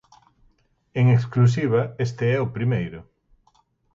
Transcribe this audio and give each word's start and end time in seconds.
En 0.99 1.05
exclusiva 1.17 1.81
este 2.05 2.25
é 2.35 2.37
o 2.45 2.51
primeiro. 2.55 2.99